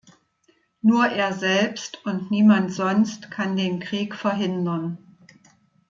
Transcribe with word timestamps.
Nur 0.81 1.05
er 1.09 1.31
selbst 1.31 2.03
und 2.07 2.31
niemand 2.31 2.73
sonst 2.73 3.29
kann 3.29 3.55
den 3.55 3.79
Krieg 3.79 4.15
verhindern. 4.15 4.97